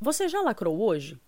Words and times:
Você 0.00 0.28
já 0.28 0.42
lacrou 0.42 0.82
hoje? 0.82 1.18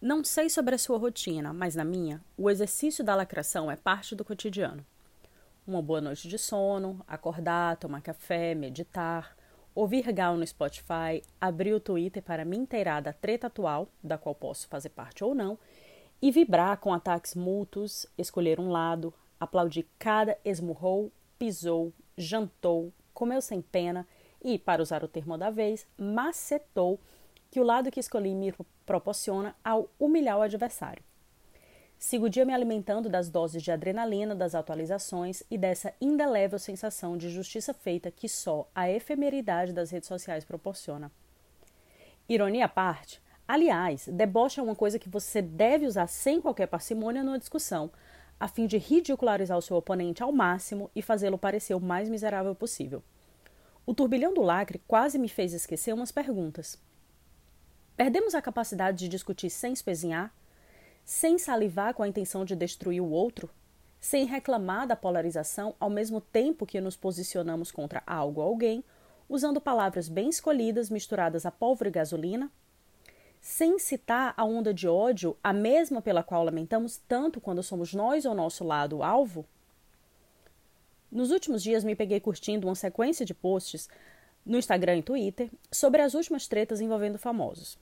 Não 0.00 0.24
sei 0.24 0.48
sobre 0.48 0.74
a 0.74 0.78
sua 0.78 0.96
rotina, 0.96 1.52
mas 1.52 1.74
na 1.74 1.84
minha, 1.84 2.24
o 2.38 2.48
exercício 2.48 3.04
da 3.04 3.16
lacração 3.16 3.70
é 3.70 3.76
parte 3.76 4.14
do 4.14 4.24
cotidiano. 4.24 4.86
Uma 5.66 5.82
boa 5.82 6.00
noite 6.00 6.28
de 6.28 6.38
sono, 6.38 7.04
acordar, 7.06 7.76
tomar 7.76 8.00
café, 8.00 8.54
meditar, 8.54 9.36
ouvir 9.74 10.10
Gal 10.12 10.36
no 10.36 10.46
Spotify, 10.46 11.20
abrir 11.40 11.74
o 11.74 11.80
Twitter 11.80 12.22
para 12.22 12.44
me 12.44 12.56
inteirar 12.56 13.02
da 13.02 13.12
treta 13.12 13.48
atual, 13.48 13.88
da 14.02 14.16
qual 14.16 14.36
posso 14.36 14.68
fazer 14.68 14.90
parte 14.90 15.24
ou 15.24 15.34
não, 15.34 15.58
e 16.22 16.30
vibrar 16.30 16.78
com 16.78 16.94
ataques 16.94 17.34
mútuos, 17.34 18.06
escolher 18.16 18.60
um 18.60 18.70
lado, 18.70 19.12
aplaudir 19.38 19.86
cada 19.98 20.38
esmurrou, 20.44 21.12
pisou, 21.38 21.92
jantou, 22.16 22.92
comeu 23.12 23.42
sem 23.42 23.60
pena 23.60 24.06
e, 24.42 24.58
para 24.58 24.80
usar 24.80 25.02
o 25.02 25.08
termo 25.08 25.36
da 25.36 25.50
vez, 25.50 25.86
macetou 25.98 26.98
que 27.50 27.60
o 27.60 27.64
lado 27.64 27.90
que 27.90 28.00
escolhi 28.00 28.34
me 28.34 28.54
proporciona 28.86 29.56
ao 29.64 29.88
humilhar 29.98 30.38
o 30.38 30.42
adversário. 30.42 31.02
Sigo 31.98 32.26
o 32.26 32.30
dia 32.30 32.46
me 32.46 32.54
alimentando 32.54 33.10
das 33.10 33.28
doses 33.28 33.62
de 33.62 33.70
adrenalina 33.70 34.34
das 34.34 34.54
atualizações 34.54 35.42
e 35.50 35.58
dessa 35.58 35.92
indelével 36.00 36.58
sensação 36.58 37.14
de 37.14 37.28
justiça 37.28 37.74
feita 37.74 38.10
que 38.10 38.26
só 38.26 38.66
a 38.74 38.90
efemeridade 38.90 39.74
das 39.74 39.90
redes 39.90 40.08
sociais 40.08 40.42
proporciona. 40.42 41.12
Ironia 42.26 42.64
à 42.64 42.68
parte, 42.68 43.20
aliás, 43.46 44.08
deboche 44.08 44.60
é 44.60 44.62
uma 44.62 44.74
coisa 44.74 44.98
que 44.98 45.10
você 45.10 45.42
deve 45.42 45.84
usar 45.84 46.06
sem 46.06 46.40
qualquer 46.40 46.68
parcimônia 46.68 47.22
numa 47.22 47.38
discussão, 47.38 47.90
a 48.38 48.48
fim 48.48 48.66
de 48.66 48.78
ridicularizar 48.78 49.58
o 49.58 49.62
seu 49.62 49.76
oponente 49.76 50.22
ao 50.22 50.32
máximo 50.32 50.90
e 50.96 51.02
fazê-lo 51.02 51.36
parecer 51.36 51.74
o 51.74 51.80
mais 51.80 52.08
miserável 52.08 52.54
possível. 52.54 53.02
O 53.84 53.92
turbilhão 53.92 54.32
do 54.32 54.40
lacre 54.40 54.80
quase 54.88 55.18
me 55.18 55.28
fez 55.28 55.52
esquecer 55.52 55.92
umas 55.92 56.10
perguntas. 56.10 56.78
Perdemos 58.00 58.34
a 58.34 58.40
capacidade 58.40 58.96
de 58.96 59.08
discutir 59.10 59.50
sem 59.50 59.74
espezinhar? 59.74 60.32
Sem 61.04 61.36
salivar 61.36 61.92
com 61.92 62.02
a 62.02 62.08
intenção 62.08 62.46
de 62.46 62.56
destruir 62.56 63.02
o 63.02 63.10
outro? 63.10 63.50
Sem 64.00 64.24
reclamar 64.24 64.86
da 64.86 64.96
polarização 64.96 65.74
ao 65.78 65.90
mesmo 65.90 66.18
tempo 66.18 66.64
que 66.64 66.80
nos 66.80 66.96
posicionamos 66.96 67.70
contra 67.70 68.02
algo 68.06 68.40
ou 68.40 68.46
alguém, 68.46 68.82
usando 69.28 69.60
palavras 69.60 70.08
bem 70.08 70.30
escolhidas 70.30 70.88
misturadas 70.88 71.44
a 71.44 71.50
pólvora 71.50 71.90
e 71.90 71.92
gasolina? 71.92 72.50
Sem 73.38 73.78
citar 73.78 74.32
a 74.34 74.46
onda 74.46 74.72
de 74.72 74.88
ódio, 74.88 75.36
a 75.44 75.52
mesma 75.52 76.00
pela 76.00 76.22
qual 76.22 76.42
lamentamos 76.42 76.96
tanto 77.06 77.38
quando 77.38 77.62
somos 77.62 77.92
nós 77.92 78.24
ou 78.24 78.34
nosso 78.34 78.64
lado 78.64 78.96
o 78.96 79.02
alvo? 79.02 79.44
Nos 81.12 81.30
últimos 81.30 81.62
dias 81.62 81.84
me 81.84 81.94
peguei 81.94 82.18
curtindo 82.18 82.66
uma 82.66 82.74
sequência 82.74 83.26
de 83.26 83.34
posts 83.34 83.90
no 84.46 84.56
Instagram 84.56 84.96
e 84.96 85.02
Twitter 85.02 85.50
sobre 85.70 86.00
as 86.00 86.14
últimas 86.14 86.48
tretas 86.48 86.80
envolvendo 86.80 87.18
famosos. 87.18 87.78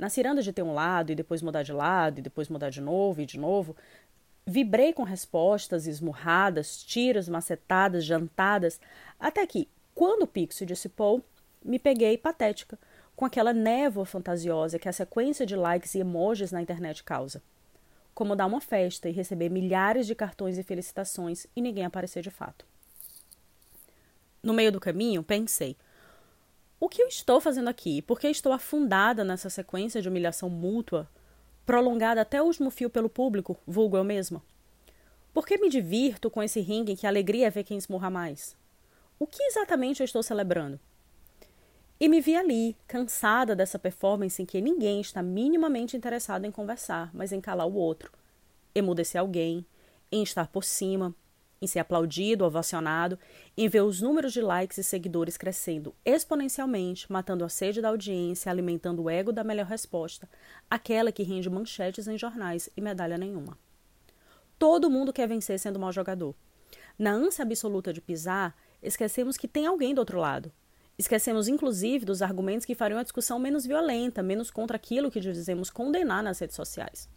Na 0.00 0.08
ciranda 0.08 0.40
de 0.42 0.52
ter 0.52 0.62
um 0.62 0.72
lado 0.72 1.12
e 1.12 1.14
depois 1.14 1.42
mudar 1.42 1.62
de 1.62 1.72
lado 1.72 2.18
e 2.18 2.22
depois 2.22 2.48
mudar 2.48 2.70
de 2.70 2.80
novo 2.80 3.20
e 3.20 3.26
de 3.26 3.38
novo, 3.38 3.76
vibrei 4.46 4.94
com 4.94 5.02
respostas 5.02 5.86
esmurradas, 5.86 6.82
tiras, 6.82 7.28
macetadas, 7.28 8.02
jantadas, 8.04 8.80
até 9.18 9.46
que, 9.46 9.68
quando 9.94 10.22
o 10.22 10.26
pico 10.26 10.54
se 10.54 10.64
dissipou, 10.64 11.22
me 11.62 11.78
peguei 11.78 12.16
patética, 12.16 12.78
com 13.14 13.26
aquela 13.26 13.52
névoa 13.52 14.06
fantasiosa 14.06 14.78
que 14.78 14.88
a 14.88 14.92
sequência 14.92 15.44
de 15.44 15.54
likes 15.54 15.94
e 15.94 15.98
emojis 15.98 16.50
na 16.50 16.62
internet 16.62 17.04
causa 17.04 17.42
como 18.20 18.36
dar 18.36 18.46
uma 18.46 18.60
festa 18.60 19.08
e 19.08 19.12
receber 19.12 19.48
milhares 19.48 20.06
de 20.06 20.14
cartões 20.14 20.58
e 20.58 20.62
felicitações 20.62 21.46
e 21.54 21.62
ninguém 21.62 21.84
aparecer 21.84 22.22
de 22.22 22.30
fato. 22.30 22.66
No 24.42 24.52
meio 24.52 24.72
do 24.72 24.80
caminho, 24.80 25.22
pensei: 25.22 25.76
o 26.80 26.88
que 26.88 27.02
eu 27.02 27.06
estou 27.06 27.42
fazendo 27.42 27.68
aqui? 27.68 28.00
Por 28.00 28.18
que 28.18 28.26
estou 28.26 28.52
afundada 28.52 29.22
nessa 29.22 29.50
sequência 29.50 30.00
de 30.00 30.08
humilhação 30.08 30.48
mútua, 30.48 31.06
prolongada 31.66 32.22
até 32.22 32.40
o 32.40 32.46
último 32.46 32.70
fio 32.70 32.88
pelo 32.88 33.10
público, 33.10 33.58
vulgo 33.66 33.98
eu 33.98 34.02
mesma? 34.02 34.42
Por 35.34 35.46
que 35.46 35.58
me 35.58 35.68
divirto 35.68 36.30
com 36.30 36.42
esse 36.42 36.58
ringue 36.58 36.92
em 36.92 36.96
que 36.96 37.06
a 37.06 37.10
alegria 37.10 37.48
é 37.48 37.50
ver 37.50 37.64
quem 37.64 37.76
esmurra 37.76 38.08
mais? 38.08 38.56
O 39.18 39.26
que 39.26 39.42
exatamente 39.42 40.00
eu 40.00 40.06
estou 40.06 40.22
celebrando? 40.22 40.80
E 42.00 42.08
me 42.08 42.18
vi 42.18 42.34
ali, 42.34 42.74
cansada 42.88 43.54
dessa 43.54 43.78
performance 43.78 44.42
em 44.42 44.46
que 44.46 44.58
ninguém 44.62 45.02
está 45.02 45.22
minimamente 45.22 45.98
interessado 45.98 46.46
em 46.46 46.50
conversar, 46.50 47.10
mas 47.12 47.30
em 47.30 47.42
calar 47.42 47.66
o 47.66 47.74
outro, 47.74 48.10
emudecer 48.74 49.20
alguém, 49.20 49.66
em 50.10 50.22
estar 50.22 50.48
por 50.48 50.64
cima, 50.64 51.14
em 51.60 51.66
ser 51.66 51.78
aplaudido, 51.78 52.44
ovacionado, 52.44 53.18
em 53.56 53.68
ver 53.68 53.82
os 53.82 54.00
números 54.00 54.32
de 54.32 54.40
likes 54.40 54.78
e 54.78 54.84
seguidores 54.84 55.36
crescendo 55.36 55.94
exponencialmente, 56.04 57.10
matando 57.10 57.44
a 57.44 57.48
sede 57.48 57.80
da 57.80 57.88
audiência, 57.88 58.50
alimentando 58.50 59.02
o 59.02 59.10
ego 59.10 59.32
da 59.32 59.44
melhor 59.44 59.66
resposta, 59.66 60.28
aquela 60.70 61.12
que 61.12 61.22
rende 61.22 61.50
manchetes 61.50 62.08
em 62.08 62.16
jornais 62.16 62.70
e 62.76 62.80
medalha 62.80 63.18
nenhuma. 63.18 63.58
Todo 64.58 64.90
mundo 64.90 65.12
quer 65.12 65.28
vencer 65.28 65.58
sendo 65.58 65.78
mau 65.78 65.92
jogador. 65.92 66.34
Na 66.98 67.12
ânsia 67.12 67.42
absoluta 67.44 67.92
de 67.92 68.00
pisar, 68.00 68.56
esquecemos 68.82 69.36
que 69.36 69.48
tem 69.48 69.66
alguém 69.66 69.94
do 69.94 69.98
outro 69.98 70.18
lado, 70.18 70.52
Esquecemos, 71.00 71.48
inclusive, 71.48 72.04
dos 72.04 72.20
argumentos 72.20 72.66
que 72.66 72.74
fariam 72.74 73.00
a 73.00 73.02
discussão 73.02 73.38
menos 73.38 73.64
violenta, 73.64 74.22
menos 74.22 74.50
contra 74.50 74.76
aquilo 74.76 75.10
que 75.10 75.18
dizemos 75.18 75.70
condenar 75.70 76.22
nas 76.22 76.38
redes 76.38 76.54
sociais. 76.54 77.08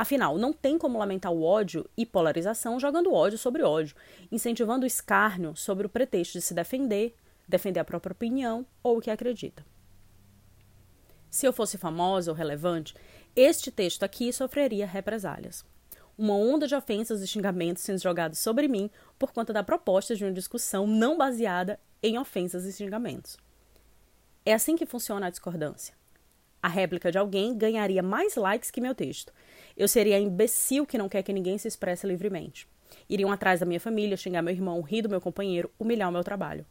Afinal, 0.00 0.38
não 0.38 0.50
tem 0.50 0.78
como 0.78 0.98
lamentar 0.98 1.30
o 1.30 1.42
ódio 1.42 1.86
e 1.94 2.06
polarização 2.06 2.80
jogando 2.80 3.12
ódio 3.12 3.36
sobre 3.36 3.62
ódio, 3.62 3.94
incentivando 4.32 4.84
o 4.84 4.86
escárnio 4.86 5.54
sobre 5.54 5.86
o 5.86 5.90
pretexto 5.90 6.38
de 6.38 6.40
se 6.40 6.54
defender, 6.54 7.14
defender 7.46 7.80
a 7.80 7.84
própria 7.84 8.14
opinião 8.14 8.64
ou 8.82 8.96
o 8.96 9.00
que 9.02 9.10
acredita. 9.10 9.62
Se 11.30 11.44
eu 11.44 11.52
fosse 11.52 11.76
famosa 11.76 12.30
ou 12.30 12.34
relevante, 12.34 12.94
este 13.36 13.70
texto 13.70 14.02
aqui 14.02 14.32
sofreria 14.32 14.86
represálias. 14.86 15.66
Uma 16.16 16.34
onda 16.34 16.66
de 16.66 16.74
ofensas 16.74 17.20
e 17.20 17.26
xingamentos 17.26 17.82
sendo 17.82 18.00
jogados 18.00 18.38
sobre 18.38 18.68
mim 18.68 18.90
por 19.18 19.32
conta 19.32 19.52
da 19.52 19.62
proposta 19.62 20.16
de 20.16 20.24
uma 20.24 20.32
discussão 20.32 20.86
não 20.86 21.18
baseada 21.18 21.78
em 22.02 22.18
ofensas 22.18 22.64
e 22.64 22.72
xingamentos. 22.72 23.36
É 24.46 24.54
assim 24.54 24.76
que 24.76 24.86
funciona 24.86 25.26
a 25.26 25.30
discordância. 25.30 25.99
A 26.62 26.68
réplica 26.68 27.10
de 27.10 27.18
alguém 27.18 27.56
ganharia 27.56 28.02
mais 28.02 28.36
likes 28.36 28.70
que 28.70 28.80
meu 28.80 28.94
texto. 28.94 29.32
Eu 29.76 29.88
seria 29.88 30.16
a 30.16 30.20
imbecil 30.20 30.86
que 30.86 30.98
não 30.98 31.08
quer 31.08 31.22
que 31.22 31.32
ninguém 31.32 31.56
se 31.56 31.68
expresse 31.68 32.06
livremente. 32.06 32.68
Iriam 33.08 33.32
atrás 33.32 33.60
da 33.60 33.66
minha 33.66 33.80
família, 33.80 34.16
xingar 34.16 34.42
meu 34.42 34.52
irmão, 34.52 34.80
rir 34.82 35.02
do 35.02 35.08
meu 35.08 35.20
companheiro, 35.20 35.70
humilhar 35.78 36.08
o 36.08 36.12
meu 36.12 36.24
trabalho. 36.24 36.66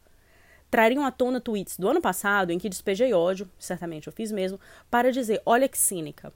Trariam 0.70 1.04
à 1.04 1.12
tona 1.12 1.42
tweets 1.42 1.78
do 1.78 1.90
ano 1.90 2.02
passado 2.02 2.52
em 2.52 2.60
que 2.60 2.70
despejei 2.70 3.14
ódio, 3.14 3.50
certamente 3.58 4.08
eu 4.08 4.14
fiz 4.14 4.32
mesmo, 4.32 4.60
para 4.92 5.12
dizer: 5.12 5.42
olha 5.46 5.68
que 5.68 5.78
cínica. 5.78 6.32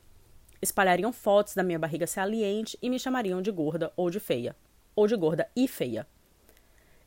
Espalhariam 0.61 1.13
fotos 1.13 1.53
da 1.53 1.61
minha 1.61 1.77
barriga 1.77 2.07
saliente 2.07 2.77
e 2.81 2.89
me 2.89 2.97
chamariam 2.97 3.41
de 3.41 3.51
gorda 3.51 3.91
ou 3.95 4.09
de 4.09 4.19
feia. 4.19 4.55
Ou 4.95 5.07
de 5.07 5.15
gorda 5.15 5.47
e 5.55 5.67
feia. 5.67 6.07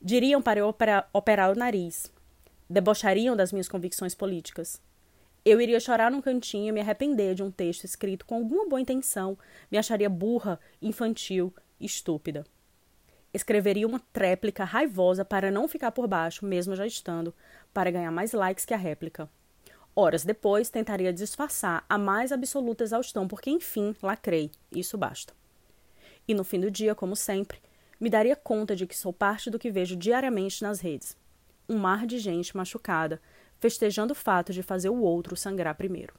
Diriam 0.01 0.43
para 0.43 0.61
eu 0.61 0.69
operar, 0.69 1.09
operar 1.13 1.51
o 1.51 1.59
nariz. 1.59 2.13
Debochariam 2.69 3.35
das 3.35 3.53
minhas 3.53 3.69
convicções 3.69 4.15
políticas. 4.15 4.81
Eu 5.47 5.61
iria 5.61 5.79
chorar 5.79 6.11
num 6.11 6.21
cantinho 6.21 6.71
e 6.71 6.73
me 6.73 6.81
arrepender 6.81 7.33
de 7.37 7.41
um 7.41 7.53
texto 7.53 7.85
escrito 7.85 8.27
com 8.27 8.35
alguma 8.35 8.69
boa 8.69 8.81
intenção, 8.81 9.39
me 9.71 9.79
acharia 9.79 10.11
burra, 10.11 10.59
infantil, 10.83 11.55
estúpida. 11.81 12.45
Escreveria 13.33 13.87
uma 13.87 14.01
tréplica 14.13 14.65
raivosa 14.65 15.25
para 15.25 15.49
não 15.49 15.69
ficar 15.69 15.93
por 15.93 16.09
baixo, 16.09 16.45
mesmo 16.45 16.75
já 16.75 16.85
estando, 16.85 17.33
para 17.73 17.93
ganhar 17.93 18.11
mais 18.11 18.33
likes 18.33 18.65
que 18.65 18.75
a 18.75 18.77
réplica. 18.77 19.31
Horas 19.95 20.25
depois, 20.25 20.69
tentaria 20.69 21.13
disfarçar 21.13 21.85
a 21.89 21.97
mais 21.97 22.33
absoluta 22.33 22.83
exaustão, 22.83 23.29
porque 23.29 23.49
enfim 23.49 23.95
lacrei. 24.03 24.51
Isso 24.73 24.99
basta. 24.99 25.33
E 26.27 26.35
no 26.35 26.43
fim 26.43 26.59
do 26.59 26.73
dia, 26.73 26.93
como 26.93 27.15
sempre, 27.15 27.61
me 28.01 28.11
daria 28.11 28.35
conta 28.35 28.75
de 28.75 28.85
que 28.85 28.97
sou 28.97 29.13
parte 29.13 29.49
do 29.49 29.61
que 29.61 29.71
vejo 29.71 29.95
diariamente 29.95 30.61
nas 30.61 30.81
redes. 30.81 31.17
Um 31.69 31.79
mar 31.79 32.05
de 32.05 32.19
gente 32.19 32.57
machucada, 32.57 33.21
festejando 33.59 34.13
o 34.13 34.17
fato 34.17 34.53
de 34.53 34.63
fazer 34.63 34.89
o 34.89 35.01
outro 35.01 35.37
sangrar 35.37 35.75
primeiro. 35.75 36.15